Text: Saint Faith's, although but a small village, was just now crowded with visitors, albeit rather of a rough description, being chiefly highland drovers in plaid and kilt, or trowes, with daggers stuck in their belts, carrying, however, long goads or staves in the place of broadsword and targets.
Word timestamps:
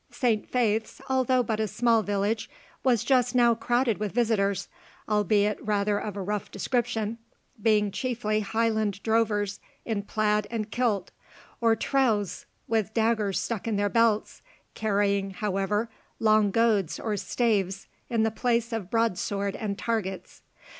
Saint 0.09 0.49
Faith's, 0.49 0.99
although 1.09 1.43
but 1.43 1.59
a 1.59 1.67
small 1.67 2.01
village, 2.01 2.49
was 2.83 3.03
just 3.03 3.35
now 3.35 3.53
crowded 3.53 3.99
with 3.99 4.11
visitors, 4.13 4.67
albeit 5.07 5.59
rather 5.63 5.99
of 5.99 6.17
a 6.17 6.21
rough 6.23 6.49
description, 6.49 7.19
being 7.61 7.91
chiefly 7.91 8.39
highland 8.39 9.03
drovers 9.03 9.59
in 9.85 10.01
plaid 10.01 10.47
and 10.49 10.71
kilt, 10.71 11.11
or 11.59 11.75
trowes, 11.75 12.47
with 12.67 12.95
daggers 12.95 13.37
stuck 13.39 13.67
in 13.67 13.75
their 13.75 13.89
belts, 13.89 14.41
carrying, 14.73 15.29
however, 15.29 15.87
long 16.19 16.49
goads 16.49 16.99
or 16.99 17.15
staves 17.15 17.87
in 18.09 18.23
the 18.23 18.31
place 18.31 18.73
of 18.73 18.89
broadsword 18.89 19.55
and 19.55 19.77
targets. 19.77 20.41